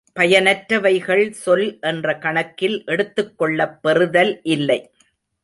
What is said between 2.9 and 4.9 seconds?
எடுத்துக்கொள்ளப் பெறுதல் இல்லை.